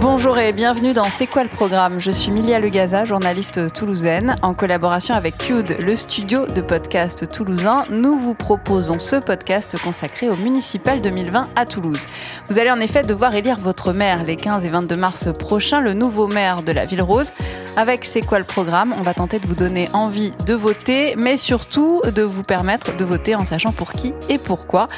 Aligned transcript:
Bonjour 0.00 0.38
et 0.38 0.54
bienvenue 0.54 0.94
dans 0.94 1.04
C'est 1.04 1.26
quoi 1.26 1.42
le 1.42 1.50
programme? 1.50 2.00
Je 2.00 2.10
suis 2.10 2.32
Milia 2.32 2.58
Legaza, 2.58 3.04
journaliste 3.04 3.72
toulousaine. 3.74 4.36
En 4.40 4.54
collaboration 4.54 5.14
avec 5.14 5.36
Cube, 5.36 5.70
le 5.78 5.94
studio 5.96 6.46
de 6.46 6.62
podcast 6.62 7.30
toulousain, 7.30 7.84
nous 7.90 8.18
vous 8.18 8.34
proposons 8.34 8.98
ce 8.98 9.16
podcast 9.16 9.76
consacré 9.78 10.30
au 10.30 10.36
municipal 10.36 11.02
2020 11.02 11.50
à 11.54 11.66
Toulouse. 11.66 12.06
Vous 12.48 12.58
allez 12.58 12.70
en 12.70 12.80
effet 12.80 13.02
devoir 13.02 13.34
élire 13.34 13.58
votre 13.58 13.92
maire 13.92 14.22
les 14.22 14.36
15 14.36 14.64
et 14.64 14.70
22 14.70 14.96
mars 14.96 15.28
prochains, 15.38 15.82
le 15.82 15.92
nouveau 15.92 16.26
maire 16.26 16.62
de 16.62 16.72
la 16.72 16.86
Ville 16.86 17.02
Rose. 17.02 17.32
Avec 17.76 18.06
C'est 18.06 18.22
quoi 18.22 18.38
le 18.38 18.44
programme? 18.46 18.94
On 18.98 19.02
va 19.02 19.12
tenter 19.12 19.38
de 19.40 19.46
vous 19.46 19.54
donner 19.54 19.90
envie 19.92 20.32
de 20.46 20.54
voter, 20.54 21.14
mais 21.16 21.36
surtout 21.36 22.00
de 22.04 22.22
vous 22.22 22.42
permettre 22.42 22.96
de 22.96 23.04
voter 23.04 23.34
en 23.34 23.44
sachant 23.44 23.72
pour 23.72 23.92
qui 23.92 24.14
et 24.30 24.38
pourquoi. 24.38 24.88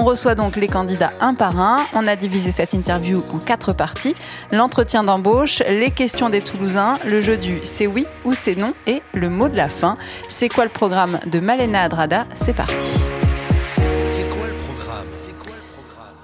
On 0.00 0.04
reçoit 0.04 0.36
donc 0.36 0.54
les 0.54 0.68
candidats 0.68 1.12
un 1.20 1.34
par 1.34 1.58
un. 1.58 1.78
On 1.92 2.06
a 2.06 2.14
divisé 2.14 2.52
cette 2.52 2.72
interview 2.72 3.24
en 3.32 3.38
quatre 3.38 3.72
parties. 3.72 4.14
L'entretien 4.52 5.02
d'embauche, 5.02 5.60
les 5.68 5.90
questions 5.90 6.28
des 6.28 6.40
Toulousains, 6.40 7.00
le 7.04 7.20
jeu 7.20 7.36
du 7.36 7.58
c'est 7.64 7.88
oui 7.88 8.06
ou 8.24 8.32
c'est 8.32 8.54
non 8.54 8.74
et 8.86 9.02
le 9.12 9.28
mot 9.28 9.48
de 9.48 9.56
la 9.56 9.68
fin. 9.68 9.98
C'est 10.28 10.48
quoi 10.48 10.62
le 10.62 10.70
programme 10.70 11.18
de 11.26 11.40
Malena 11.40 11.82
Adrada? 11.82 12.26
C'est 12.36 12.54
parti. 12.54 13.02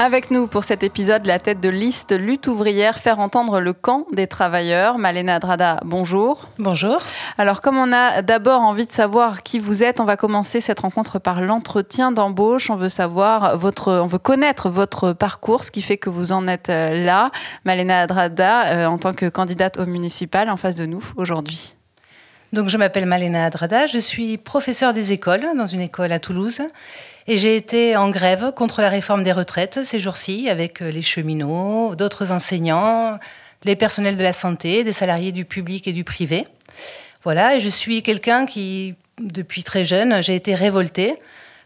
Avec 0.01 0.33
nous 0.33 0.48
pour 0.48 0.65
cet 0.65 0.83
épisode, 0.83 1.25
la 1.25 1.39
tête 1.39 1.61
de 1.61 1.69
liste 1.69 2.11
Lutte 2.11 2.48
ouvrière, 2.48 2.98
faire 2.98 3.21
entendre 3.21 3.61
le 3.61 3.73
camp 3.73 4.07
des 4.12 4.27
travailleurs. 4.27 4.98
Malena 4.98 5.39
Drada, 5.39 5.79
bonjour. 5.85 6.48
Bonjour. 6.59 6.98
Alors, 7.39 7.61
comme 7.61 7.79
on 7.79 7.93
a 7.93 8.21
d'abord 8.21 8.61
envie 8.62 8.87
de 8.87 8.91
savoir 8.91 9.45
qui 9.45 9.61
vous 9.61 9.85
êtes, 9.85 10.01
on 10.01 10.05
va 10.05 10.16
commencer 10.16 10.61
cette 10.61 10.80
rencontre 10.80 11.21
par 11.21 11.41
l'entretien 11.41 12.10
d'embauche. 12.10 12.71
On 12.71 12.77
veut 12.77 12.88
savoir 12.88 13.57
votre, 13.57 13.93
on 13.93 14.07
veut 14.07 14.18
connaître 14.18 14.68
votre 14.68 15.13
parcours, 15.13 15.63
ce 15.63 15.71
qui 15.71 15.80
fait 15.80 15.96
que 15.96 16.11
vous 16.11 16.33
en 16.33 16.49
êtes 16.49 16.71
euh, 16.71 17.05
là. 17.05 17.30
Malena 17.65 18.09
Drada, 18.09 18.66
euh, 18.66 18.87
en 18.87 18.99
tant 18.99 19.15
que 19.15 19.27
candidate 19.29 19.79
au 19.79 19.87
municipal, 19.87 20.51
en 20.51 20.57
face 20.57 20.74
de 20.74 20.87
nous 20.87 21.05
aujourd'hui. 21.16 21.77
Donc, 22.55 22.69
je 22.69 22.77
m'appelle 22.77 23.05
Malena 23.05 23.47
Adrada, 23.47 23.88
je 23.88 23.99
suis 23.99 24.38
professeure 24.38 24.95
des 24.95 25.10
écoles 25.10 25.45
dans 25.57 25.66
une 25.66 25.80
école 25.80 26.13
à 26.13 26.21
Toulouse 26.21 26.63
et 27.27 27.37
j'ai 27.37 27.57
été 27.57 27.96
en 27.96 28.11
grève 28.11 28.52
contre 28.55 28.80
la 28.80 28.91
réforme 28.91 29.24
des 29.24 29.33
retraites 29.33 29.80
ces 29.83 29.99
jours-ci 29.99 30.49
avec 30.49 30.80
euh, 30.80 30.88
les 30.93 31.02
cheminots, 31.02 31.96
d'autres 31.96 32.30
enseignants, 32.30 33.19
les 33.65 33.74
personnels 33.74 34.16
de 34.16 34.23
la 34.23 34.33
santé, 34.33 34.85
des 34.85 34.93
salariés 34.93 35.33
du 35.33 35.45
public 35.45 35.88
et 35.88 35.93
du 35.93 36.05
privé. 36.05 36.46
Voilà, 37.24 37.57
et 37.57 37.61
je 37.61 37.69
suis 37.69 38.05
quelqu'un 38.05 38.46
qui, 38.46 38.95
depuis 39.21 39.65
très 39.65 39.85
jeune, 39.85 40.23
j'ai 40.23 40.37
été 40.37 40.55
révoltée, 40.55 41.16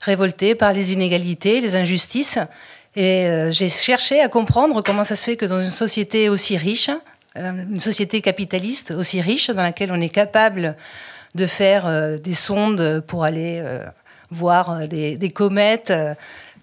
révoltée 0.00 0.54
par 0.54 0.72
les 0.72 0.94
inégalités, 0.94 1.60
les 1.60 1.76
injustices. 1.76 2.38
Et 2.96 3.26
euh, 3.26 3.52
j'ai 3.52 3.68
cherché 3.68 4.22
à 4.22 4.28
comprendre 4.28 4.82
comment 4.82 5.04
ça 5.04 5.16
se 5.16 5.24
fait 5.24 5.36
que 5.36 5.44
dans 5.44 5.60
une 5.60 5.68
société 5.68 6.30
aussi 6.30 6.56
riche, 6.56 6.88
une 7.38 7.80
société 7.80 8.20
capitaliste 8.20 8.90
aussi 8.90 9.20
riche, 9.20 9.50
dans 9.50 9.62
laquelle 9.62 9.92
on 9.92 10.00
est 10.00 10.08
capable 10.08 10.76
de 11.34 11.46
faire 11.46 12.18
des 12.18 12.34
sondes 12.34 13.00
pour 13.06 13.24
aller 13.24 13.62
voir 14.30 14.70
euh, 14.70 14.86
des, 14.86 15.30
comètes, 15.30 15.90
euh, 15.90 16.14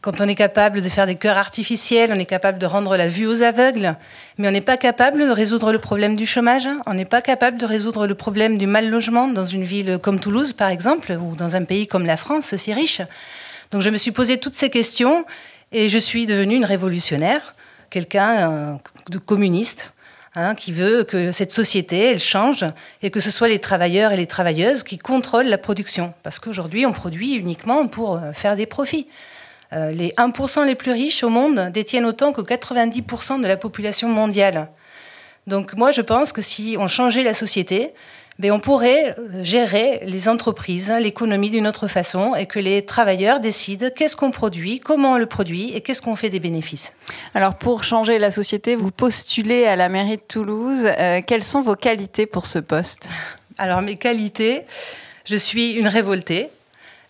quand 0.01 0.21
on 0.21 0.27
est 0.27 0.35
capable 0.35 0.81
de 0.81 0.89
faire 0.89 1.07
des 1.07 1.15
cœurs 1.15 1.37
artificiels, 1.37 2.11
on 2.13 2.19
est 2.19 2.25
capable 2.25 2.59
de 2.59 2.65
rendre 2.65 2.95
la 2.95 3.07
vue 3.07 3.25
aux 3.25 3.41
aveugles, 3.41 3.95
mais 4.37 4.47
on 4.47 4.51
n'est 4.51 4.61
pas 4.61 4.77
capable 4.77 5.25
de 5.25 5.31
résoudre 5.31 5.71
le 5.71 5.79
problème 5.79 6.15
du 6.15 6.27
chômage, 6.27 6.67
on 6.85 6.93
n'est 6.93 7.05
pas 7.05 7.21
capable 7.21 7.57
de 7.57 7.65
résoudre 7.65 8.05
le 8.05 8.13
problème 8.13 8.57
du 8.57 8.67
mal 8.67 8.89
logement 8.89 9.27
dans 9.27 9.45
une 9.45 9.63
ville 9.63 9.97
comme 10.01 10.19
Toulouse, 10.19 10.53
par 10.53 10.69
exemple, 10.69 11.13
ou 11.13 11.35
dans 11.35 11.55
un 11.55 11.63
pays 11.63 11.87
comme 11.87 12.05
la 12.05 12.17
France, 12.17 12.55
si 12.55 12.73
riche. 12.73 13.01
Donc 13.71 13.81
je 13.81 13.89
me 13.89 13.97
suis 13.97 14.11
posé 14.11 14.37
toutes 14.37 14.55
ces 14.55 14.69
questions 14.69 15.25
et 15.71 15.89
je 15.89 15.97
suis 15.97 16.27
devenue 16.27 16.55
une 16.55 16.65
révolutionnaire, 16.65 17.55
quelqu'un 17.89 18.51
euh, 18.51 18.73
de 19.09 19.17
communiste, 19.17 19.94
Hein, 20.37 20.53
qui 20.53 20.73
veut 20.73 21.05
que 21.05 21.31
cette 21.31 21.53
société, 21.53 22.19
change 22.19 22.65
et 23.01 23.09
que 23.09 23.21
ce 23.21 23.31
soit 23.31 23.47
les 23.47 23.59
travailleurs 23.59 24.11
et 24.11 24.17
les 24.17 24.27
travailleuses 24.27 24.83
qui 24.83 24.97
contrôlent 24.97 25.47
la 25.47 25.57
production. 25.57 26.13
Parce 26.23 26.39
qu'aujourd'hui, 26.39 26.85
on 26.85 26.91
produit 26.91 27.35
uniquement 27.35 27.87
pour 27.87 28.17
euh, 28.17 28.33
faire 28.33 28.57
des 28.57 28.65
profits. 28.65 29.07
Euh, 29.71 29.91
les 29.91 30.09
1% 30.17 30.65
les 30.65 30.75
plus 30.75 30.91
riches 30.91 31.23
au 31.23 31.29
monde 31.29 31.71
détiennent 31.71 32.03
autant 32.03 32.33
que 32.33 32.41
90% 32.41 33.41
de 33.41 33.47
la 33.47 33.55
population 33.55 34.09
mondiale. 34.09 34.67
Donc 35.47 35.73
moi, 35.73 35.93
je 35.93 36.01
pense 36.01 36.33
que 36.33 36.41
si 36.41 36.75
on 36.77 36.89
changeait 36.89 37.23
la 37.23 37.33
société, 37.33 37.93
mais 38.37 38.51
on 38.51 38.59
pourrait 38.59 39.15
gérer 39.41 40.01
les 40.03 40.27
entreprises, 40.27 40.93
l'économie 40.99 41.49
d'une 41.49 41.67
autre 41.67 41.87
façon 41.87 42.35
et 42.35 42.45
que 42.45 42.59
les 42.59 42.83
travailleurs 42.85 43.39
décident 43.39 43.87
qu'est-ce 43.95 44.17
qu'on 44.17 44.31
produit, 44.31 44.79
comment 44.79 45.13
on 45.13 45.17
le 45.17 45.25
produit 45.25 45.71
et 45.73 45.81
qu'est-ce 45.81 46.01
qu'on 46.01 46.17
fait 46.17 46.29
des 46.29 46.41
bénéfices. 46.41 46.93
Alors 47.33 47.55
pour 47.55 47.83
changer 47.83 48.19
la 48.19 48.31
société, 48.31 48.75
vous 48.75 48.91
postulez 48.91 49.65
à 49.65 49.75
la 49.75 49.87
mairie 49.87 50.17
de 50.17 50.23
Toulouse. 50.27 50.85
Euh, 50.85 51.21
quelles 51.25 51.43
sont 51.43 51.61
vos 51.61 51.75
qualités 51.75 52.25
pour 52.25 52.45
ce 52.45 52.59
poste? 52.59 53.09
Alors 53.57 53.81
mes 53.81 53.95
qualités, 53.95 54.63
je 55.23 55.37
suis 55.37 55.71
une 55.71 55.87
révoltée, 55.87 56.49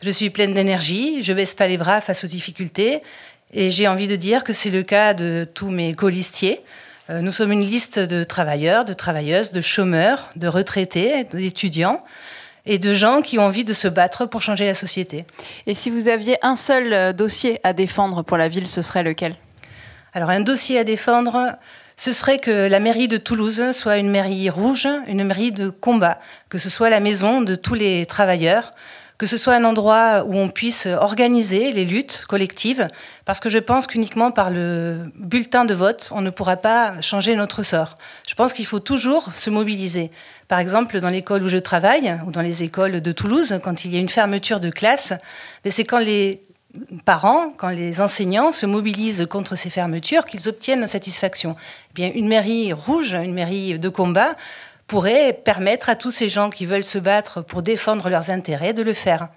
je 0.02 0.12
suis 0.12 0.30
pleine 0.30 0.54
d'énergie, 0.54 1.24
je 1.24 1.34
baisse 1.34 1.56
pas 1.56 1.68
les 1.68 1.78
bras 1.78 2.02
face 2.02 2.24
aux 2.24 2.28
difficultés 2.28 3.02
et 3.52 3.72
j'ai 3.72 3.88
envie 3.88 4.08
de 4.08 4.16
dire 4.16 4.44
que 4.44 4.54
c'est 4.54 4.70
le 4.70 4.84
cas 4.84 5.16
de 5.16 5.48
tous 5.52 5.70
mes 5.70 5.96
colistiers. 5.96 6.62
Euh, 7.12 7.22
nous 7.22 7.32
sommes 7.32 7.52
une 7.52 7.62
liste 7.62 8.00
de 8.00 8.24
travailleurs, 8.24 8.84
de 8.84 8.94
travailleuses, 8.94 9.52
de 9.52 9.62
chômeurs, 9.62 10.32
de 10.36 10.48
retraités, 10.48 11.24
d'étudiants 11.26 12.04
et 12.66 12.80
de 12.80 12.96
gens 12.96 13.22
qui 13.22 13.38
ont 13.38 13.46
envie 13.46 13.64
de 13.64 13.74
se 13.74 13.88
battre 13.88 14.26
pour 14.26 14.42
changer 14.42 14.66
la 14.66 14.74
société. 14.74 15.26
Et 15.68 15.76
si 15.76 15.92
vous 15.92 16.08
aviez 16.08 16.38
un 16.42 16.56
seul 16.56 16.94
euh, 16.94 17.14
dossier 17.14 17.60
à 17.64 17.74
défendre 17.74 18.24
pour 18.24 18.38
la 18.38 18.50
ville, 18.50 18.68
ce 18.68 18.82
serait 18.82 19.04
lequel? 19.04 19.36
Alors 20.14 20.32
un 20.32 20.40
dossier 20.40 20.80
à 20.80 20.84
défendre, 20.84 21.56
ce 21.96 22.12
serait 22.12 22.40
que 22.40 22.68
la 22.68 22.80
mairie 22.80 23.08
de 23.08 23.18
Toulouse 23.18 23.72
soit 23.74 23.98
une 23.98 24.10
mairie 24.10 24.50
rouge, 24.50 24.88
une 25.06 25.24
mairie 25.26 25.52
de 25.52 25.70
combat, 25.70 26.20
que 26.50 26.58
ce 26.58 26.72
soit 26.72 26.90
la 26.90 27.02
maison 27.02 27.42
de 27.42 27.54
tous 27.54 27.76
les 27.76 28.08
travailleurs, 28.08 28.74
que 29.18 29.28
ce 29.28 29.38
soit 29.38 29.56
un 29.56 29.64
endroit 29.64 30.24
où 30.26 30.36
on 30.36 30.50
puisse 30.50 30.88
organiser 30.88 31.72
les 31.72 31.86
luttes 31.86 32.26
collectives, 32.28 32.88
parce 33.24 33.40
que 33.40 33.50
je 33.50 33.60
pense 33.60 33.88
qu'uniquement 33.88 34.32
par 34.32 34.50
le 34.52 35.12
bulletin 35.16 35.66
de 35.66 35.74
vote, 35.74 36.10
on 36.14 36.22
ne 36.22 36.30
pourra 36.30 36.58
pas 36.58 37.00
changer 37.02 37.36
notre 37.36 37.64
sort. 37.64 37.98
Je 38.28 38.36
pense 38.36 38.54
qu'il 38.54 38.66
faut 38.66 38.80
toujours 38.80 39.34
se 39.34 39.50
mobiliser. 39.50 40.12
Par 40.48 40.60
exemple, 40.60 41.00
dans 41.00 41.10
l'école 41.10 41.44
où 41.44 41.50
je 41.50 41.58
travaille, 41.58 42.18
ou 42.28 42.32
dans 42.32 42.42
les 42.42 42.64
écoles 42.64 43.02
de 43.02 43.12
Toulouse, 43.12 43.60
quand 43.64 43.86
il 43.86 43.94
y 43.94 43.98
a 43.98 44.00
une 44.00 44.10
fermeture 44.10 44.60
de 44.60 44.70
classe, 44.70 45.14
c'est 45.66 45.86
quand 45.86 46.00
les 46.00 46.42
parents, 47.06 47.52
quand 47.56 47.70
les 47.70 48.02
enseignants 48.02 48.52
se 48.52 48.66
mobilisent 48.66 49.26
contre 49.30 49.56
ces 49.56 49.70
fermetures, 49.70 50.26
qu'ils 50.26 50.50
obtiennent 50.50 50.86
satisfaction. 50.88 51.56
Eh 51.92 51.94
bien, 51.94 52.12
une 52.14 52.28
mairie 52.28 52.74
rouge, 52.74 53.14
une 53.14 53.34
mairie 53.34 53.80
de 53.80 53.90
combat, 53.90 54.36
pourrait 54.88 55.34
permettre 55.44 55.90
à 55.90 55.96
tous 55.96 56.12
ces 56.12 56.30
gens 56.30 56.50
qui 56.50 56.66
veulent 56.66 56.84
se 56.84 57.00
battre 57.00 57.42
pour 57.42 57.62
défendre 57.62 58.10
leurs 58.10 58.30
intérêts 58.30 58.74
de 58.74 58.84
le 58.84 58.94
faire. 58.94 59.30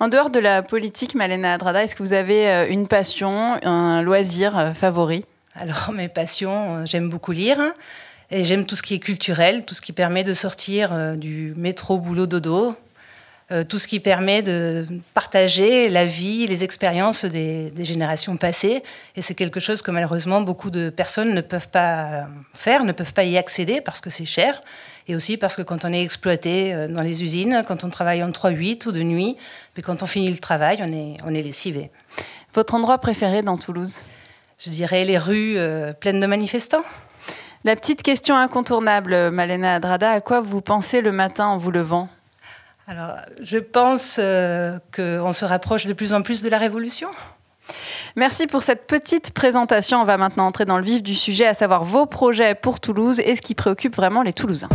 En 0.00 0.08
dehors 0.08 0.30
de 0.30 0.40
la 0.40 0.62
politique, 0.62 1.14
Malena 1.14 1.54
Adrada, 1.54 1.84
est-ce 1.84 1.94
que 1.94 2.02
vous 2.02 2.12
avez 2.12 2.48
euh, 2.48 2.68
une 2.68 2.88
passion, 2.88 3.58
un 3.62 4.02
loisir 4.02 4.58
euh, 4.58 4.72
favori? 4.72 5.24
Alors, 5.54 5.90
mes 5.94 6.08
passions, 6.08 6.78
euh, 6.78 6.82
j'aime 6.84 7.08
beaucoup 7.08 7.32
lire. 7.32 7.60
Et 8.30 8.44
j'aime 8.44 8.66
tout 8.66 8.76
ce 8.76 8.82
qui 8.82 8.94
est 8.94 8.98
culturel, 8.98 9.64
tout 9.64 9.74
ce 9.74 9.80
qui 9.80 9.92
permet 9.92 10.22
de 10.22 10.34
sortir 10.34 11.16
du 11.16 11.54
métro 11.56 11.96
boulot 11.96 12.26
dodo, 12.26 12.76
euh, 13.50 13.64
tout 13.64 13.78
ce 13.78 13.88
qui 13.88 13.98
permet 13.98 14.42
de 14.42 14.86
partager 15.14 15.88
la 15.88 16.04
vie, 16.04 16.46
les 16.46 16.64
expériences 16.64 17.24
des, 17.24 17.72
générations 17.78 18.36
passées. 18.36 18.82
Et 19.16 19.22
c'est 19.22 19.34
quelque 19.34 19.58
chose 19.58 19.80
que 19.80 19.90
malheureusement 19.90 20.42
beaucoup 20.42 20.68
de 20.68 20.90
personnes 20.90 21.32
ne 21.32 21.40
peuvent 21.40 21.68
pas 21.68 22.26
faire, 22.52 22.84
ne 22.84 22.92
peuvent 22.92 23.14
pas 23.14 23.24
y 23.24 23.38
accéder 23.38 23.80
parce 23.80 24.02
que 24.02 24.10
c'est 24.10 24.26
cher. 24.26 24.60
Et 25.06 25.16
aussi 25.16 25.38
parce 25.38 25.56
que 25.56 25.62
quand 25.62 25.86
on 25.86 25.92
est 25.94 26.02
exploité 26.02 26.74
euh, 26.74 26.88
dans 26.88 27.00
les 27.00 27.24
usines, 27.24 27.64
quand 27.66 27.84
on 27.84 27.88
travaille 27.88 28.22
en 28.22 28.28
3-8 28.28 28.86
ou 28.86 28.92
de 28.92 29.02
nuit, 29.02 29.38
mais 29.76 29.82
quand 29.82 30.02
on 30.02 30.06
finit 30.06 30.30
le 30.30 30.36
travail, 30.36 30.80
on 30.82 30.92
est, 30.92 31.16
on 31.24 31.34
est 31.34 31.42
lessivé. 31.42 31.90
Votre 32.52 32.74
endroit 32.74 32.98
préféré 32.98 33.40
dans 33.40 33.56
Toulouse? 33.56 34.02
Je 34.58 34.68
dirais 34.68 35.06
les 35.06 35.16
rues 35.16 35.56
euh, 35.56 35.94
pleines 35.94 36.20
de 36.20 36.26
manifestants. 36.26 36.84
La 37.64 37.76
petite 37.76 38.02
question 38.02 38.36
incontournable, 38.36 39.30
Malena 39.30 39.76
Adrada, 39.76 40.10
à 40.10 40.20
quoi 40.20 40.42
vous 40.42 40.60
pensez 40.60 41.00
le 41.00 41.12
matin 41.12 41.46
en 41.46 41.56
vous 41.56 41.70
levant? 41.70 42.10
Alors, 42.90 43.16
je 43.42 43.58
pense 43.58 44.16
euh, 44.18 44.78
qu'on 44.96 45.34
se 45.34 45.44
rapproche 45.44 45.86
de 45.86 45.92
plus 45.92 46.14
en 46.14 46.22
plus 46.22 46.42
de 46.42 46.48
la 46.48 46.56
révolution. 46.56 47.10
Merci 48.16 48.46
pour 48.46 48.62
cette 48.62 48.86
petite 48.86 49.32
présentation. 49.32 50.00
On 50.00 50.06
va 50.06 50.16
maintenant 50.16 50.46
entrer 50.46 50.64
dans 50.64 50.78
le 50.78 50.84
vif 50.84 51.02
du 51.02 51.14
sujet, 51.14 51.46
à 51.46 51.52
savoir 51.52 51.84
vos 51.84 52.06
projets 52.06 52.54
pour 52.54 52.80
Toulouse 52.80 53.20
et 53.20 53.36
ce 53.36 53.42
qui 53.42 53.54
préoccupe 53.54 53.94
vraiment 53.94 54.22
les 54.22 54.32
Toulousains. 54.32 54.70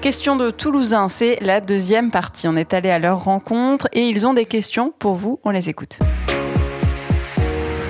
Question 0.00 0.36
de 0.36 0.52
Toulousains, 0.52 1.08
c'est 1.08 1.36
la 1.40 1.60
deuxième 1.60 2.12
partie. 2.12 2.46
On 2.46 2.54
est 2.54 2.72
allé 2.72 2.90
à 2.90 3.00
leur 3.00 3.24
rencontre 3.24 3.88
et 3.92 4.06
ils 4.06 4.24
ont 4.24 4.34
des 4.34 4.46
questions 4.46 4.94
pour 4.96 5.16
vous. 5.16 5.40
On 5.42 5.50
les 5.50 5.68
écoute. 5.68 5.98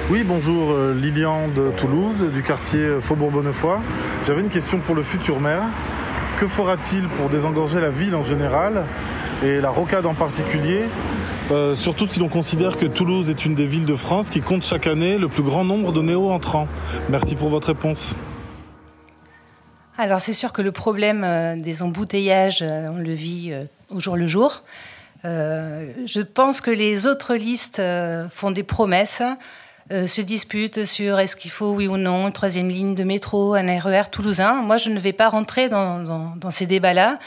Oui, 0.09 0.25
bonjour, 0.25 0.71
euh, 0.71 0.95
Lilian 0.95 1.49
de 1.49 1.73
Toulouse, 1.77 2.33
du 2.33 2.43
quartier 2.43 3.01
Faubourg-Bonnefoy. 3.03 3.81
J'avais 4.27 4.41
une 4.41 4.49
question 4.49 4.79
pour 4.79 4.95
le 4.95 5.03
futur 5.03 5.41
maire. 5.41 5.65
Que 6.37 6.47
fera-t-il 6.47 7.09
pour 7.09 7.31
désengorger 7.31 7.81
la 7.81 7.91
ville 7.91 8.15
en 8.15 8.23
général 8.23 8.85
et 9.43 9.61
la 9.61 9.71
rocade 9.71 10.07
en 10.07 10.15
particulier 10.15 10.83
euh, 11.51 11.77
surtout 11.77 12.09
si 12.09 12.19
l'on 12.19 12.29
considère 12.29 12.77
que 12.77 12.87
Toulouse 12.87 13.31
est 13.31 13.45
une 13.45 13.55
des 13.55 13.67
villes 13.67 13.87
de 13.87 13.95
France 13.95 14.31
qui 14.31 14.41
compte 14.41 14.65
chaque 14.65 14.89
année 14.89 15.17
le 15.17 15.29
plus 15.29 15.45
grand 15.45 15.65
nombre 15.65 15.93
de 15.93 16.03
néo-entrants. 16.03 16.67
Merci 17.09 17.37
pour 17.37 17.51
votre 17.51 17.69
réponse. 17.69 18.15
Alors 19.97 20.21
c'est 20.21 20.33
sûr 20.33 20.53
que 20.53 20.61
le 20.61 20.73
problème 20.73 21.23
euh, 21.25 21.55
des 21.55 21.83
embouteillages, 21.83 22.63
euh, 22.63 22.91
on 22.93 22.99
le 22.99 23.13
vit 23.13 23.55
au 23.91 24.01
jour 24.01 24.17
le 24.17 24.27
jour. 24.27 24.65
je 25.25 26.21
pense 26.23 26.61
que 26.61 26.73
les 26.73 27.07
autres 27.07 27.35
listes 27.35 27.81
font 28.31 28.51
des 28.51 28.63
promesses, 28.65 29.23
se 29.91 30.21
disputent 30.21 30.85
sur 30.85 31.19
est-ce 31.19 31.37
qu'il 31.37 31.51
faut 31.51 31.73
oui 31.73 31.87
ou 31.87 31.97
non 31.97 32.27
une 32.27 32.33
troisième 32.33 32.69
ligne 32.69 32.95
de 32.95 33.05
métro, 33.05 33.55
un 33.55 33.79
RER 33.79 34.11
toulousain. 34.11 34.63
Moi 34.63 34.79
je 34.79 34.91
ne 34.91 34.99
vais 34.99 35.13
pas 35.13 35.29
rentrer 35.29 35.69
dans 35.69 36.51
ces 36.51 36.67
débats-là. 36.67 37.19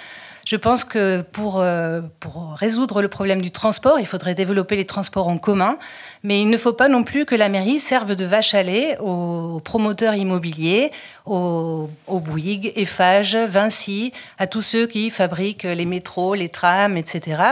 Je 0.49 0.55
pense 0.55 0.83
que 0.83 1.21
pour, 1.21 1.59
euh, 1.59 2.01
pour 2.19 2.55
résoudre 2.57 3.03
le 3.03 3.07
problème 3.07 3.39
du 3.39 3.51
transport, 3.51 3.99
il 3.99 4.07
faudrait 4.07 4.33
développer 4.33 4.75
les 4.75 4.85
transports 4.85 5.27
en 5.27 5.37
commun, 5.37 5.77
mais 6.23 6.41
il 6.41 6.49
ne 6.49 6.57
faut 6.57 6.73
pas 6.73 6.87
non 6.87 7.03
plus 7.03 7.25
que 7.25 7.35
la 7.35 7.49
mairie 7.49 7.79
serve 7.79 8.15
de 8.15 8.25
vache 8.25 8.55
à 8.55 8.63
lait 8.63 8.97
aux 8.97 9.61
promoteurs 9.63 10.15
immobiliers, 10.15 10.91
aux, 11.27 11.87
aux 12.07 12.19
Bouygues, 12.19 12.73
Eiffage, 12.75 13.35
Vinci, 13.35 14.11
à 14.39 14.47
tous 14.47 14.63
ceux 14.63 14.87
qui 14.87 15.11
fabriquent 15.11 15.65
les 15.65 15.85
métros, 15.85 16.33
les 16.33 16.49
trams, 16.49 16.97
etc. 16.97 17.43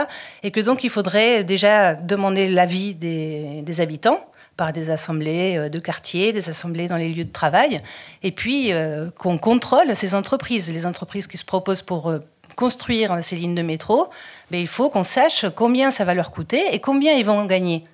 Et 0.42 0.50
que 0.50 0.58
donc 0.58 0.82
il 0.82 0.90
faudrait 0.90 1.44
déjà 1.44 1.94
demander 1.94 2.48
l'avis 2.48 2.94
des, 2.94 3.62
des 3.62 3.80
habitants 3.80 4.26
par 4.58 4.74
des 4.74 4.90
assemblées 4.90 5.56
euh, 5.56 5.68
de 5.70 5.78
quartier, 5.78 6.34
des 6.34 6.50
assemblées 6.50 6.88
dans 6.88 6.98
les 6.98 7.08
lieux 7.08 7.24
de 7.24 7.32
travail, 7.32 7.80
et 8.22 8.32
puis 8.32 8.74
euh, 8.74 9.10
qu'on 9.16 9.38
contrôle 9.38 9.96
ces 9.96 10.14
entreprises, 10.14 10.70
les 10.70 10.84
entreprises 10.84 11.26
qui 11.26 11.38
se 11.38 11.46
proposent 11.46 11.80
pour 11.80 12.12
construire 12.54 13.22
ces 13.22 13.36
lignes 13.36 13.54
de 13.54 13.62
métro, 13.62 14.08
mais 14.50 14.60
il 14.60 14.66
faut 14.66 14.90
qu'on 14.90 15.04
sache 15.04 15.46
combien 15.54 15.90
ça 15.90 16.04
va 16.04 16.12
leur 16.12 16.30
coûter 16.30 16.60
et 16.72 16.80
combien 16.80 17.14
ils 17.14 17.24
vont 17.24 17.38
en 17.38 17.46
gagner. 17.46 17.84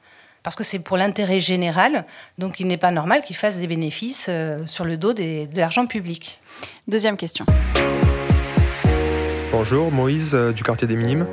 Parce 0.44 0.56
que 0.56 0.64
c'est 0.64 0.78
pour 0.78 0.98
l'intérêt 0.98 1.40
général, 1.40 2.04
donc 2.36 2.60
il 2.60 2.66
n'est 2.66 2.76
pas 2.76 2.90
normal 2.90 3.22
qu'ils 3.22 3.34
fassent 3.34 3.58
des 3.58 3.66
bénéfices 3.66 4.26
euh, 4.28 4.66
sur 4.66 4.84
le 4.84 4.98
dos 4.98 5.14
de 5.14 5.56
l'argent 5.56 5.86
public. 5.86 6.40
Deuxième 6.86 7.16
question. 7.16 7.46
Bonjour, 9.52 9.90
Moïse 9.90 10.32
euh, 10.34 10.52
du 10.52 10.62
quartier 10.62 10.88
des 10.88 10.96
Minimes. 10.96 11.26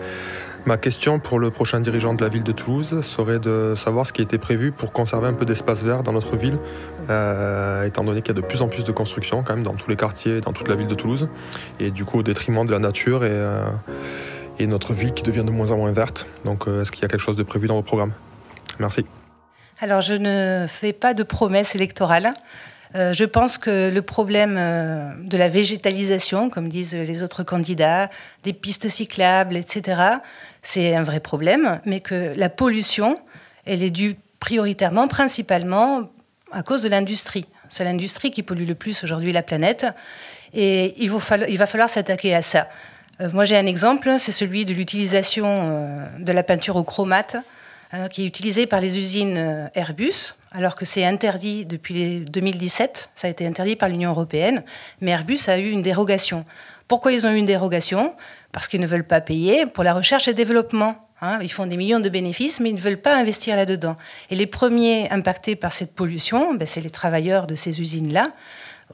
Ma 0.66 0.78
question 0.78 1.18
pour 1.18 1.40
le 1.40 1.50
prochain 1.50 1.80
dirigeant 1.80 2.14
de 2.14 2.24
la 2.24 2.30
ville 2.30 2.44
de 2.44 2.52
Toulouse 2.52 3.02
serait 3.02 3.40
de 3.40 3.74
savoir 3.76 4.06
ce 4.06 4.14
qui 4.14 4.22
était 4.22 4.38
prévu 4.38 4.72
pour 4.72 4.92
conserver 4.92 5.28
un 5.28 5.34
peu 5.34 5.44
d'espace 5.44 5.84
vert 5.84 6.04
dans 6.04 6.12
notre 6.12 6.38
ville, 6.38 6.60
euh, 7.10 7.84
étant 7.86 8.04
donné 8.04 8.22
qu'il 8.22 8.36
y 8.36 8.38
a 8.38 8.42
de 8.42 8.46
plus 8.46 8.62
en 8.62 8.68
plus 8.68 8.84
de 8.84 8.92
constructions 8.92 9.42
quand 9.42 9.56
même 9.56 9.64
dans 9.64 9.74
tous 9.74 9.90
les 9.90 9.96
quartiers, 9.96 10.40
dans 10.40 10.54
toute 10.54 10.68
la 10.68 10.76
ville 10.76 10.88
de 10.88 10.94
Toulouse, 10.94 11.30
et 11.80 11.90
du 11.90 12.06
coup 12.06 12.20
au 12.20 12.24
détriment 12.24 12.64
de 12.64 12.72
la 12.72 12.78
nature 12.78 13.26
et, 13.26 13.32
euh, 13.32 13.66
notre 14.60 14.94
ville 14.94 15.12
qui 15.16 15.24
devient 15.24 15.44
de 15.44 15.50
moins 15.50 15.72
en 15.72 15.78
moins 15.78 15.92
verte. 15.92 16.28
Donc 16.46 16.68
euh, 16.68 16.84
est-ce 16.84 16.92
qu'il 16.92 17.02
y 17.02 17.06
a 17.06 17.08
quelque 17.08 17.22
chose 17.22 17.36
de 17.36 17.42
prévu 17.42 17.68
dans 17.68 17.74
vos 17.74 17.82
programmes 17.82 18.14
Merci. 18.78 19.04
Alors 19.80 20.02
je 20.02 20.14
ne 20.14 20.68
fais 20.68 20.94
pas 20.94 21.16
de 21.16 21.24
promesses 21.24 21.74
électorales. 21.74 22.36
Euh, 22.96 23.14
je 23.14 23.24
pense 23.24 23.58
que 23.58 23.90
le 23.90 24.02
problème 24.02 24.58
euh, 24.60 25.14
de 25.24 25.38
la 25.38 25.48
végétalisation, 25.48 26.50
comme 26.50 26.68
disent 26.68 26.94
les 26.94 27.24
autres 27.24 27.44
candidats, 27.44 28.10
des 28.44 28.54
pistes 28.54 28.90
cyclables, 28.90 29.56
etc., 29.56 30.02
c'est 30.62 30.96
un 30.96 31.04
vrai 31.04 31.20
problème, 31.20 31.80
mais 31.86 32.02
que 32.02 32.34
la 32.36 32.50
pollution, 32.50 33.20
elle 33.66 33.82
est 33.82 33.92
due 33.92 34.16
prioritairement, 34.40 35.08
principalement, 35.08 36.10
à 36.52 36.64
cause 36.64 36.84
de 36.84 36.90
l'industrie. 36.90 37.46
C'est 37.70 37.86
l'industrie 37.86 38.32
qui 38.32 38.44
pollue 38.44 38.68
le 38.68 38.76
plus 38.76 39.04
aujourd'hui 39.04 39.32
la 39.32 39.44
planète, 39.44 39.86
et 40.54 41.02
il, 41.02 41.10
va 41.10 41.66
falloir 41.66 41.90
s'attaquer 41.90 42.36
à 42.36 42.42
ça. 42.42 42.68
Euh, 43.22 43.30
moi, 43.32 43.46
j'ai 43.46 43.56
un 43.56 43.66
exemple, 43.66 44.16
c'est 44.20 44.34
celui 44.34 44.66
de 44.66 44.74
l'utilisation 44.74 46.10
de 46.20 46.32
la 46.34 46.44
peinture 46.44 46.76
au 46.76 46.84
chromate, 46.84 47.38
qui 48.10 48.24
est 48.24 48.28
utilisée 48.28 48.68
par 48.68 48.80
les 48.80 48.98
usines 48.98 49.70
Airbus 49.76 50.36
alors 50.52 50.76
que 50.76 50.86
c'est 50.86 51.06
interdit 51.06 51.66
depuis 51.66 52.20
2017, 52.20 53.10
ça 53.16 53.28
a 53.28 53.30
été 53.30 53.48
interdit 53.48 53.78
par 53.78 53.90
l'Union 53.90 54.12
européenne, 54.12 54.64
mais 55.00 55.12
Airbus 55.12 55.40
a 55.48 55.58
eu 55.58 55.70
une 55.70 55.82
dérogation. 55.82 56.46
Pourquoi 56.90 57.14
ils 57.14 57.26
ont 57.26 57.32
eu 57.32 57.38
une 57.38 57.46
dérogation? 57.46 58.14
Parce 58.52 58.68
qu'ils 58.68 58.82
ne 58.82 58.88
veulent 58.88 59.08
pas 59.08 59.22
payer 59.22 59.66
pour 59.66 59.86
la 59.86 59.94
recherche 59.94 60.28
et 60.28 60.34
développement. 60.34 61.08
Hein. 61.24 61.38
ils 61.42 61.52
font 61.52 61.68
des 61.68 61.78
millions 61.78 62.00
de 62.00 62.10
bénéfices, 62.10 62.60
mais 62.60 62.72
ils 62.72 62.76
ne 62.76 62.82
veulent 62.82 63.02
pas 63.02 63.16
investir 63.16 63.56
là-dedans. 63.56 63.96
Et 64.32 64.36
les 64.36 64.48
premiers 64.48 65.08
impactés 65.12 65.56
par 65.56 65.72
cette 65.72 65.94
pollution, 65.94 66.56
ben, 66.56 66.68
c'est 66.68 66.82
les 66.82 66.90
travailleurs 66.90 67.46
de 67.46 67.54
ces 67.54 67.80
usines-là. 67.80 68.32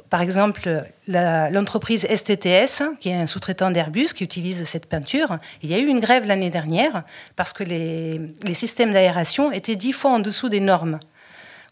Par 0.09 0.21
exemple, 0.21 0.85
l'entreprise 1.07 2.07
STTS, 2.07 2.83
qui 2.99 3.09
est 3.09 3.15
un 3.15 3.27
sous-traitant 3.27 3.71
d'Airbus, 3.71 4.07
qui 4.15 4.23
utilise 4.23 4.63
cette 4.63 4.85
peinture, 4.85 5.37
il 5.61 5.69
y 5.69 5.73
a 5.73 5.79
eu 5.79 5.87
une 5.87 5.99
grève 5.99 6.25
l'année 6.25 6.49
dernière 6.49 7.03
parce 7.35 7.51
que 7.51 7.63
les, 7.63 8.53
systèmes 8.53 8.93
d'aération 8.93 9.51
étaient 9.51 9.75
dix 9.75 9.93
fois 9.93 10.11
en 10.11 10.19
dessous 10.19 10.49
des 10.49 10.61
normes. 10.61 10.99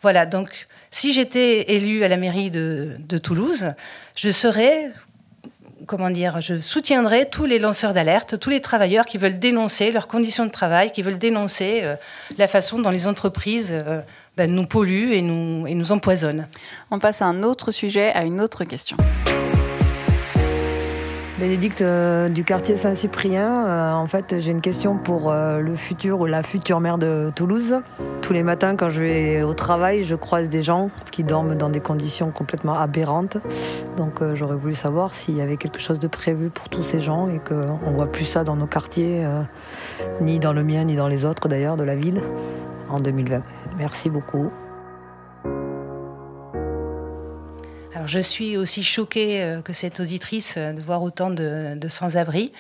Voilà, 0.02 0.26
donc 0.26 0.68
si 0.92 1.14
j'étais 1.14 1.74
élue 1.74 2.04
à 2.04 2.10
la 2.10 2.18
mairie 2.18 2.52
de, 2.52 3.18
Toulouse, 3.18 3.74
je 4.16 4.32
serais 4.32 4.92
comment 5.88 6.10
dire, 6.10 6.42
je 6.42 6.56
tous 7.26 7.46
les 7.46 7.60
lanceurs 7.60 7.94
d'alerte, 7.94 8.40
tous 8.40 8.50
les 8.50 8.60
travailleurs 8.60 9.06
qui 9.06 9.18
veulent 9.18 9.40
dénoncer 9.40 9.92
leurs 9.92 10.08
conditions 10.08 10.46
de 10.46 10.52
travail, 10.52 10.92
qui 10.92 11.04
veulent 11.04 11.20
dénoncer 11.20 11.82
euh, 11.84 11.96
la 12.38 12.48
façon 12.48 12.80
dont 12.80 12.90
les 12.90 13.08
entreprises 13.08 13.72
euh, 13.72 14.02
ben, 14.38 14.54
nous 14.54 14.66
polluent 14.66 15.14
et 15.14 15.22
nous, 15.22 15.68
et 15.68 15.76
nous 15.76 15.92
empoisonnent. 15.92 16.48
On 16.92 17.00
passe 17.00 17.22
à 17.22 17.26
un 17.26 17.44
autre 17.44 17.72
sujet, 17.72 18.12
à 18.14 18.24
une 18.24 18.42
autre 18.42 18.64
question. 18.64 18.98
Bénédicte 21.38 21.82
euh, 21.82 22.30
du 22.30 22.46
quartier 22.46 22.78
Saint-Cyprien. 22.78 23.68
Euh, 23.68 23.92
en 23.92 24.06
fait, 24.06 24.40
j'ai 24.40 24.54
une 24.54 24.62
question 24.62 24.98
pour 24.98 25.30
euh, 25.30 25.60
le 25.60 25.76
futur 25.76 26.22
ou 26.22 26.26
la 26.28 26.44
future 26.44 26.80
maire 26.80 26.98
de 26.98 27.30
Toulouse. 27.36 27.76
Tous 28.22 28.32
les 28.32 28.42
matins, 28.42 28.78
quand 28.78 28.90
je 28.90 29.02
vais 29.02 29.44
au 29.44 29.54
travail, 29.54 30.06
je 30.06 30.16
croise 30.16 30.48
des 30.48 30.64
gens 30.64 30.92
qui 31.12 31.26
dorment 31.26 31.56
dans 31.56 31.68
des 31.68 31.82
conditions 31.82 32.32
complètement 32.32 32.80
aberrantes. 32.80 33.36
Donc, 33.98 34.24
j'aurais 34.34 34.56
voulu 34.56 34.76
savoir 34.76 35.14
s'il 35.14 35.36
y 35.36 35.42
avait 35.42 35.58
quelque 35.58 35.80
chose 35.80 36.00
de 36.00 36.08
prévu 36.08 36.50
pour 36.50 36.70
tous 36.70 36.84
ces 36.84 37.02
gens 37.02 37.28
et 37.28 37.40
qu'on 37.40 37.92
ne 37.92 37.96
voit 37.96 38.12
plus 38.12 38.26
ça 38.26 38.46
dans 38.46 38.56
nos 38.56 38.66
quartiers, 38.66 39.26
ni 40.22 40.40
dans 40.40 40.54
le 40.54 40.64
mien, 40.64 40.86
ni 40.86 40.96
dans 40.96 41.08
les 41.08 41.26
autres 41.26 41.48
d'ailleurs 41.50 41.78
de 41.78 41.84
la 41.84 41.96
ville, 41.96 42.22
en 42.90 42.98
2020. 42.98 43.44
Merci 43.78 44.10
beaucoup. 44.10 44.50
je 48.08 48.20
suis 48.20 48.58
aussi 48.58 48.84
choquée 48.84 49.42
euh, 49.42 49.62
que 49.62 49.74
cette 49.74 50.00
auditrice 50.00 50.56
euh, 50.58 50.74
de 50.74 50.82
voir 50.82 51.02
autant 51.02 51.30
de, 51.30 51.88
sans-abri. 51.88 52.52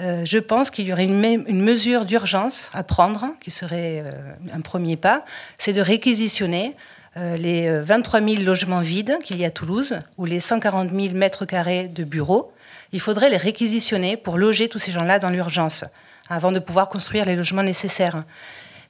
Euh, 0.00 0.22
je 0.24 0.38
pense 0.38 0.70
qu'il 0.70 0.86
y 0.86 0.92
aurait 0.92 1.04
une, 1.04 1.24
une 1.46 1.62
mesure 1.62 2.04
d'urgence 2.04 2.70
à 2.72 2.82
prendre, 2.82 3.26
qui 3.40 3.50
serait 3.50 4.04
un 4.52 4.60
premier 4.60 4.96
pas, 4.96 5.24
c'est 5.58 5.72
de 5.72 5.80
réquisitionner 5.80 6.76
les 7.16 7.68
23 7.68 8.20
000 8.20 8.42
logements 8.42 8.80
vides 8.80 9.18
qu'il 9.22 9.36
y 9.36 9.44
a 9.44 9.46
à 9.46 9.50
Toulouse, 9.50 10.00
ou 10.18 10.24
les 10.24 10.40
140 10.40 10.90
000 10.90 11.14
mètres 11.14 11.44
carrés 11.44 11.86
de 11.86 12.02
bureaux. 12.02 12.52
Il 12.90 12.98
faudrait 12.98 13.30
les 13.30 13.36
réquisitionner 13.36 14.16
pour 14.16 14.36
loger 14.36 14.68
tous 14.68 14.80
ces 14.80 14.90
gens-là 14.90 15.20
dans 15.20 15.30
l'urgence, 15.30 15.84
avant 16.28 16.50
de 16.50 16.58
pouvoir 16.58 16.88
construire 16.88 17.24
les 17.24 17.36
logements 17.36 17.62
nécessaires. 17.62 18.24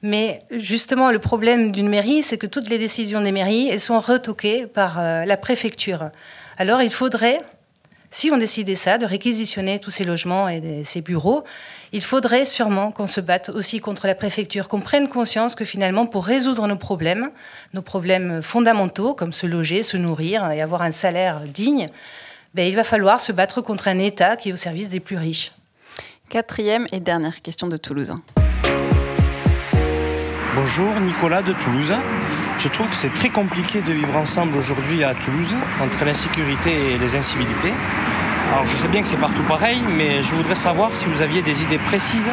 Mais 0.05 0.37
justement, 0.51 1.09
le 1.09 1.17
problème 1.17 1.71
d'une 1.71 1.89
mairie, 1.89 2.21
c'est 2.21 2.37
que 2.37 2.45
toutes 2.45 2.69
les 2.69 2.77
décisions 2.77 3.21
des 3.21 3.31
mairies 3.31 3.79
sont 3.79 3.99
retoquées 3.99 4.67
par 4.67 4.99
euh, 4.99 5.25
la 5.25 5.35
préfecture. 5.35 6.11
Alors 6.59 6.83
il 6.83 6.91
faudrait, 6.91 7.39
si 8.11 8.29
on 8.29 8.37
décidait 8.37 8.75
ça, 8.75 8.99
de 8.99 9.07
réquisitionner 9.07 9.79
tous 9.79 9.89
ces 9.89 10.03
logements 10.03 10.47
et 10.47 10.83
ces 10.83 11.01
bureaux, 11.01 11.43
il 11.91 12.03
faudrait 12.03 12.45
sûrement 12.45 12.91
qu'on 12.91 13.07
se 13.07 13.19
batte 13.19 13.49
aussi 13.49 13.79
contre 13.79 14.05
la 14.05 14.13
préfecture, 14.13 14.67
qu'on 14.67 14.79
prenne 14.79 15.09
conscience 15.09 15.55
que 15.55 15.65
finalement, 15.65 16.05
pour 16.05 16.27
résoudre 16.27 16.67
nos 16.67 16.77
problèmes, 16.77 17.31
nos 17.73 17.81
problèmes 17.81 18.43
fondamentaux, 18.43 19.15
comme 19.15 19.33
se 19.33 19.47
loger, 19.47 19.81
se 19.81 19.97
nourrir 19.97 20.51
et 20.51 20.61
avoir 20.61 20.83
un 20.83 20.91
salaire 20.91 21.39
digne, 21.47 21.87
ben, 22.53 22.67
il 22.67 22.75
va 22.75 22.83
falloir 22.83 23.19
se 23.21 23.31
battre 23.31 23.61
contre 23.61 23.87
un 23.87 23.97
État 23.97 24.35
qui 24.35 24.49
est 24.49 24.53
au 24.53 24.57
service 24.57 24.91
des 24.91 24.99
plus 24.99 25.17
riches. 25.17 25.51
Quatrième 26.29 26.85
et 26.91 26.99
dernière 26.99 27.41
question 27.41 27.65
de 27.65 27.77
Toulouse. 27.77 28.13
Bonjour, 30.55 31.01
Nicolas 31.01 31.41
de 31.41 31.51
Toulouse. 31.51 31.93
Je 32.59 32.67
trouve 32.69 32.87
que 32.87 32.95
c'est 32.95 33.13
très 33.13 33.27
compliqué 33.27 33.81
de 33.81 33.91
vivre 33.91 34.15
ensemble 34.15 34.57
aujourd'hui 34.57 35.03
à 35.03 35.13
Toulouse, 35.13 35.53
entre 35.81 36.05
l'insécurité 36.05 36.93
et 36.93 36.97
les 36.97 37.15
incivilités. 37.17 37.73
Alors 38.53 38.65
je 38.65 38.77
sais 38.77 38.87
bien 38.87 39.01
que 39.01 39.07
c'est 39.09 39.17
partout 39.17 39.43
pareil, 39.43 39.81
mais 39.97 40.23
je 40.23 40.33
voudrais 40.33 40.55
savoir 40.55 40.95
si 40.95 41.07
vous 41.07 41.21
aviez 41.21 41.41
des 41.41 41.61
idées 41.61 41.77
précises 41.77 42.29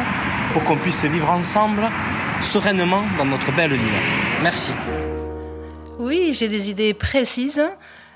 pour 0.53 0.63
qu'on 0.63 0.77
puisse 0.77 1.03
vivre 1.03 1.29
ensemble 1.31 1.81
sereinement 2.41 3.03
dans 3.17 3.25
notre 3.25 3.51
belle 3.51 3.73
ville. 3.73 3.99
Merci. 4.41 4.71
Oui, 5.99 6.29
j'ai 6.31 6.47
des 6.47 6.69
idées 6.69 6.93
précises. 6.93 7.61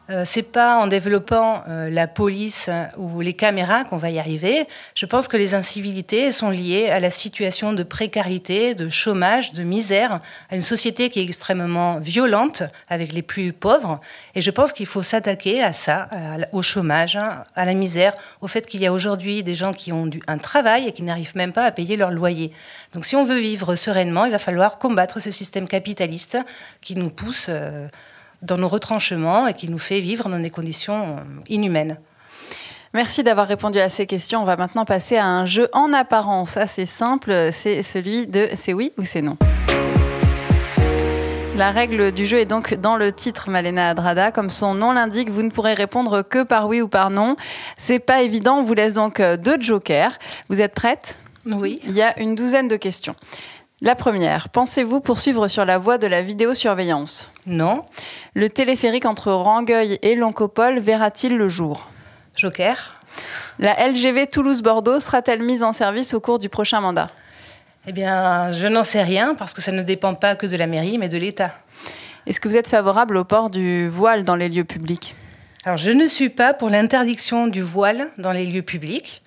Euh, 0.09 0.23
c'est 0.25 0.43
pas 0.43 0.77
en 0.77 0.87
développant 0.87 1.63
euh, 1.67 1.89
la 1.89 2.07
police 2.07 2.67
euh, 2.69 2.85
ou 2.97 3.19
les 3.19 3.33
caméras 3.33 3.83
qu'on 3.83 3.97
va 3.97 4.09
y 4.09 4.19
arriver. 4.19 4.65
Je 4.95 5.05
pense 5.05 5.27
que 5.27 5.35
les 5.35 5.53
incivilités 5.53 6.31
sont 6.31 6.49
liées 6.49 6.89
à 6.89 7.01
la 7.01 7.11
situation 7.11 7.73
de 7.73 7.83
précarité, 7.83 8.73
de 8.73 8.87
chômage, 8.87 9.51
de 9.51 9.63
misère, 9.63 10.21
à 10.49 10.55
une 10.55 10.61
société 10.61 11.09
qui 11.09 11.19
est 11.19 11.23
extrêmement 11.23 11.99
violente 11.99 12.63
avec 12.87 13.11
les 13.11 13.21
plus 13.21 13.51
pauvres. 13.51 13.99
Et 14.33 14.41
je 14.41 14.51
pense 14.51 14.71
qu'il 14.71 14.85
faut 14.85 15.03
s'attaquer 15.03 15.61
à 15.61 15.73
ça, 15.73 16.09
au 16.53 16.61
chômage, 16.61 17.17
hein, 17.17 17.43
à 17.55 17.65
la 17.65 17.73
misère, 17.73 18.13
au 18.41 18.47
fait 18.47 18.65
qu'il 18.65 18.81
y 18.81 18.85
a 18.85 18.93
aujourd'hui 18.93 19.43
des 19.43 19.55
gens 19.55 19.73
qui 19.73 19.91
ont 19.91 20.09
un 20.27 20.37
travail 20.37 20.87
et 20.87 20.91
qui 20.93 21.03
n'arrivent 21.03 21.35
même 21.35 21.51
pas 21.51 21.65
à 21.65 21.71
payer 21.71 21.97
leur 21.97 22.11
loyer. 22.11 22.51
Donc 22.93 23.05
si 23.05 23.15
on 23.15 23.25
veut 23.25 23.39
vivre 23.39 23.75
sereinement, 23.75 24.25
il 24.25 24.31
va 24.31 24.39
falloir 24.39 24.77
combattre 24.77 25.19
ce 25.19 25.31
système 25.31 25.67
capitaliste 25.67 26.37
qui 26.81 26.95
nous 26.95 27.09
pousse 27.09 27.49
dans 28.41 28.58
nos 28.58 28.67
retranchements 28.67 29.48
et 29.48 29.53
qui 29.53 29.70
nous 29.70 29.77
fait 29.77 30.00
vivre 30.00 30.29
dans 30.29 30.39
des 30.39 30.50
conditions 30.50 31.17
inhumaines. 31.50 31.98
Merci 32.94 33.22
d'avoir 33.22 33.48
répondu 33.48 33.79
à 33.79 33.89
ces 33.89 34.06
questions. 34.06 34.41
On 34.41 34.46
va 34.46 34.56
maintenant 34.56 34.86
passer 34.86 35.17
à 35.17 35.25
un 35.25 35.46
jeu 35.46 35.67
en 35.74 35.94
apparence 35.94 36.58
assez 36.58 36.86
simple. 36.86 37.50
C'est 37.51 37.84
celui 37.84 38.27
de 38.27 38.48
c'est 38.56 38.74
oui 38.74 38.94
ou 38.98 39.03
c'est 39.03 39.22
non. 39.22 39.38
La 41.58 41.72
règle 41.72 42.12
du 42.12 42.25
jeu 42.25 42.38
est 42.38 42.46
donc 42.46 42.75
dans 42.75 42.96
le 42.96 43.12
titre 43.12 43.50
Malena 43.50 43.89
Adrada. 43.89 44.32
Comme 44.32 44.50
son 44.50 44.74
nom 44.74 44.91
l'indique, 44.91 45.29
vous 45.29 45.41
ne 45.41 45.50
pourrez 45.50 45.74
répondre 45.74 46.22
que 46.22 46.44
par 46.44 46.67
oui 46.67 46.82
ou 46.82 46.88
par 46.88 47.10
non. 47.10 47.36
C'est 47.77 48.00
pas 48.00 48.22
évident. 48.22 48.60
On 48.60 48.63
vous 48.63 48.75
laisse 48.75 48.94
donc 48.94 49.22
deux 49.22 49.60
jokers. 49.60 50.17
Vous 50.50 50.62
êtes 50.62 50.75
prête 50.75 51.20
Oui. 51.46 51.82
Il 51.88 51.96
y 51.96 52.03
a 52.03 52.17
une 52.20 52.36
douzaine 52.36 52.67
de 52.67 52.77
questions. 52.77 53.15
La 53.79 53.93
première, 53.93 54.50
pensez-vous 54.50 55.01
poursuivre 55.01 55.48
sur 55.48 55.63
la 55.63 55.77
voie 55.77 56.00
de 56.00 56.07
la 56.07 56.24
vidéosurveillance? 56.24 57.29
Non. 57.46 57.84
Le 58.34 58.50
téléphérique 58.50 59.05
entre 59.05 59.31
Rangueil 59.31 60.00
et 60.01 60.15
Loncopole 60.15 60.79
verra-t-il 60.79 61.38
le 61.38 61.48
jour? 61.48 61.88
Joker. 62.36 63.00
La 63.60 63.88
LGV 63.88 64.25
Toulouse-Bordeaux 64.29 65.00
sera-t-elle 65.00 65.43
mise 65.43 65.62
en 65.62 65.74
service 65.74 66.15
au 66.15 66.19
cours 66.19 66.39
du 66.39 66.50
prochain 66.50 66.81
mandat? 66.81 67.12
Eh 67.86 67.91
bien, 67.91 68.51
je 68.51 68.65
n'en 68.65 68.84
sais 68.84 69.03
rien 69.03 69.36
parce 69.36 69.53
que 69.53 69.62
ça 69.62 69.72
ne 69.72 69.84
dépend 69.84 70.15
pas 70.15 70.36
que 70.36 70.48
de 70.48 70.55
la 70.57 70.65
mairie, 70.65 70.98
mais 70.98 71.07
de 71.07 71.17
l'État. 71.17 71.53
Est-ce 72.25 72.39
que 72.39 72.48
vous 72.48 72.57
êtes 72.57 72.67
favorable 72.67 73.15
au 73.15 73.25
port 73.25 73.51
du 73.51 73.89
voile 73.89 74.24
dans 74.24 74.36
les 74.36 74.50
lieux 74.50 74.65
publics? 74.65 75.15
Alors, 75.65 75.77
je 75.77 75.91
ne 75.91 76.07
suis 76.07 76.29
pas 76.29 76.55
pour 76.55 76.72
l'interdiction 76.72 77.46
du 77.46 77.62
voile 77.62 78.10
dans 78.17 78.31
les 78.31 78.48
lieux 78.48 78.63
publics. 78.63 79.22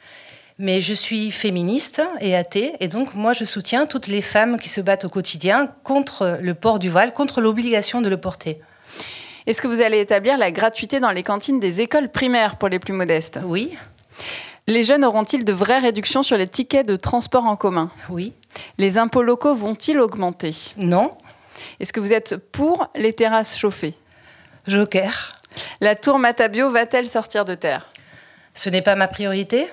Mais 0.62 0.83
je 0.83 0.93
suis 0.93 1.31
féministe 1.31 2.02
et 2.21 2.37
athée, 2.37 2.75
et 2.81 2.88
donc 2.88 3.14
moi 3.14 3.33
je 3.33 3.47
soutiens 3.47 3.87
toutes 3.87 4.09
les 4.09 4.21
femmes 4.21 4.59
qui 4.59 4.69
se 4.69 4.83
battent 4.83 5.07
au 5.07 5.09
quotidien 5.09 5.73
contre 5.85 6.38
le 6.43 6.52
port 6.52 6.79
du 6.79 6.90
voile, 6.90 7.14
contre 7.14 7.40
l'obligation 7.40 8.02
de 8.02 8.11
le 8.11 8.19
porter. 8.19 8.61
Est-ce 9.47 9.62
que 9.62 9.69
vous 9.69 9.81
allez 9.81 10.00
établir 10.00 10.37
la 10.37 10.50
gratuité 10.50 11.00
dans 11.00 11.12
les 11.12 11.23
cantines 11.23 11.61
des 11.61 11.81
écoles 11.81 12.11
primaires 12.11 12.57
pour 12.57 12.69
les 12.69 12.79
plus 12.79 12.93
modestes? 12.93 13.40
Oui. 13.43 13.79
Les 14.67 14.85
jeunes 14.85 15.02
auront-ils 15.02 15.47
de 15.47 15.52
vraies 15.55 15.79
réductions 15.79 16.23
sur 16.23 16.37
les 16.37 16.47
tickets 16.47 16.87
de 16.87 16.97
transport 16.97 17.47
en 17.47 17.57
commun? 17.57 17.90
Oui. 18.11 18.35
Les 18.76 18.99
impôts 18.99 19.23
locaux 19.23 19.55
vont-ils 19.55 19.99
augmenter? 19.99 20.55
Non. 20.76 21.17
Est-ce 21.81 21.95
que 21.95 22.00
vous 22.00 22.12
êtes 22.12 22.37
pour 22.37 22.90
les 22.95 23.14
terrasses 23.14 23.57
chauffées? 23.57 23.95
Joker. 24.67 25.31
La 25.81 25.95
tour 25.97 26.19
Matabio 26.19 26.71
va-t-elle 26.71 27.09
sortir 27.09 27.47
de 27.47 27.55
terre? 27.55 27.88
Ce 28.52 28.69
n'est 28.69 28.83
pas 28.83 28.95
ma 28.95 29.09
priorité? 29.09 29.67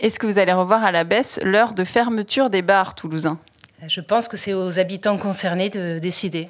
Est-ce 0.00 0.18
que 0.18 0.26
vous 0.26 0.38
allez 0.38 0.52
revoir 0.52 0.82
à 0.82 0.92
la 0.92 1.04
baisse 1.04 1.38
l'heure 1.44 1.74
de 1.74 1.84
fermeture 1.84 2.48
des 2.48 2.62
bars 2.62 2.94
toulousains 2.94 3.38
Je 3.86 4.00
pense 4.00 4.28
que 4.28 4.38
c'est 4.38 4.54
aux 4.54 4.78
habitants 4.78 5.18
concernés 5.18 5.68
de 5.68 5.98
décider. 5.98 6.48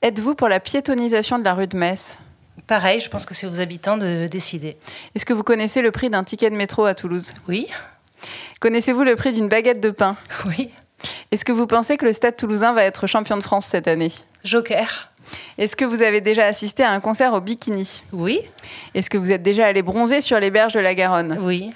Êtes-vous 0.00 0.34
pour 0.34 0.48
la 0.48 0.58
piétonisation 0.58 1.38
de 1.38 1.44
la 1.44 1.52
rue 1.52 1.66
de 1.66 1.76
Metz 1.76 2.18
Pareil, 2.66 3.00
je 3.00 3.10
pense 3.10 3.26
que 3.26 3.34
c'est 3.34 3.46
aux 3.46 3.60
habitants 3.60 3.98
de 3.98 4.26
décider. 4.26 4.78
Est-ce 5.14 5.26
que 5.26 5.34
vous 5.34 5.42
connaissez 5.42 5.82
le 5.82 5.90
prix 5.90 6.08
d'un 6.08 6.24
ticket 6.24 6.48
de 6.50 6.56
métro 6.56 6.84
à 6.84 6.94
Toulouse 6.94 7.34
Oui. 7.46 7.66
Connaissez-vous 8.60 9.04
le 9.04 9.16
prix 9.16 9.32
d'une 9.32 9.48
baguette 9.48 9.80
de 9.80 9.90
pain 9.90 10.16
Oui. 10.46 10.70
Est-ce 11.30 11.44
que 11.44 11.52
vous 11.52 11.66
pensez 11.66 11.98
que 11.98 12.06
le 12.06 12.12
Stade 12.14 12.36
toulousain 12.36 12.72
va 12.72 12.84
être 12.84 13.06
champion 13.06 13.36
de 13.36 13.42
France 13.42 13.66
cette 13.66 13.86
année 13.86 14.12
Joker. 14.44 15.10
Est-ce 15.58 15.76
que 15.76 15.84
vous 15.84 16.00
avez 16.00 16.20
déjà 16.22 16.46
assisté 16.46 16.82
à 16.82 16.90
un 16.92 17.00
concert 17.00 17.34
au 17.34 17.40
bikini 17.40 18.02
Oui. 18.12 18.40
Est-ce 18.94 19.10
que 19.10 19.18
vous 19.18 19.30
êtes 19.30 19.42
déjà 19.42 19.66
allé 19.66 19.82
bronzer 19.82 20.22
sur 20.22 20.40
les 20.40 20.50
berges 20.50 20.72
de 20.72 20.80
la 20.80 20.94
Garonne 20.94 21.36
Oui. 21.40 21.70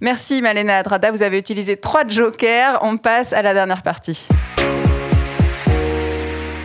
Merci 0.00 0.42
Malena 0.42 0.78
Adrada, 0.78 1.10
vous 1.10 1.22
avez 1.22 1.38
utilisé 1.38 1.76
trois 1.76 2.06
jokers. 2.06 2.78
On 2.82 2.98
passe 2.98 3.32
à 3.32 3.42
la 3.42 3.52
dernière 3.52 3.82
partie. 3.82 4.28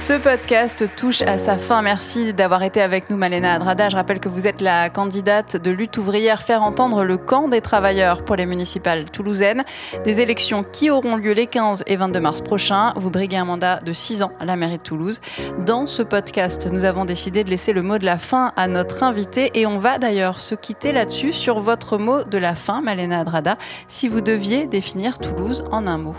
Ce 0.04 0.12
podcast 0.12 0.94
touche 0.98 1.22
à 1.22 1.38
sa 1.38 1.58
fin. 1.58 1.82
Merci 1.82 2.34
d'avoir 2.34 2.62
été 2.64 2.82
avec 2.82 3.10
nous, 3.10 3.16
Malena 3.16 3.54
Adrada. 3.54 3.88
Je 3.88 3.96
rappelle 3.96 4.20
que 4.20 4.28
vous 4.28 4.48
êtes 4.48 4.60
la 4.60 4.90
candidate 4.90 5.56
de 5.56 5.72
lutte 5.72 5.98
ouvrière 5.98 6.42
Faire 6.42 6.62
entendre 6.62 7.06
le 7.06 7.18
camp 7.18 7.48
des 7.48 7.62
travailleurs 7.62 8.26
pour 8.26 8.36
les 8.36 8.46
municipales 8.46 9.10
toulousaines. 9.10 9.64
Des 10.04 10.20
élections 10.20 10.66
qui 10.66 10.90
auront 10.90 11.16
lieu 11.16 11.32
les 11.32 11.48
15 11.48 11.86
et 11.88 11.96
22 11.96 12.20
mars 12.20 12.42
prochains. 12.42 12.92
Vous 12.98 13.12
briguez 13.12 13.38
un 13.38 13.46
mandat 13.46 13.80
de 13.80 13.94
6 13.94 14.24
ans 14.24 14.34
à 14.42 14.46
la 14.46 14.58
mairie 14.58 14.78
de 14.78 14.84
Toulouse. 14.84 15.22
Dans 15.60 15.88
ce 15.88 16.04
podcast, 16.04 16.68
nous 16.70 16.84
avons 16.84 17.06
décidé 17.06 17.46
de 17.46 17.50
laisser 17.50 17.72
le 17.72 17.82
mot 17.82 17.98
de 17.98 18.06
la 18.06 18.18
fin 18.18 18.52
à 18.58 18.68
notre 18.68 19.04
invité 19.04 19.52
et 19.54 19.66
on 19.66 19.80
va 19.80 20.00
d'ailleurs 20.00 20.42
se 20.42 20.54
quitter 20.54 20.92
là-dessus 20.92 21.32
sur 21.32 21.62
votre 21.62 21.98
mot 21.98 22.26
de 22.26 22.38
la 22.38 22.56
fin, 22.56 22.82
Malena 22.82 23.22
Adrada, 23.22 23.58
si 23.88 24.10
vous 24.10 24.20
deviez 24.20 24.66
définir 24.66 25.18
Toulouse 25.18 25.64
en 25.72 25.88
un 25.88 25.98
mot. 25.98 26.16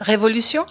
Révolution? 0.00 0.64